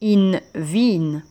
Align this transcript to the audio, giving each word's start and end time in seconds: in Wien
in 0.00 0.40
Wien 0.54 1.22